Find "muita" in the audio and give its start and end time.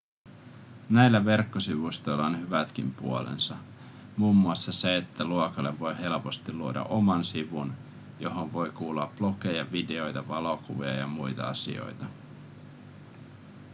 11.07-11.47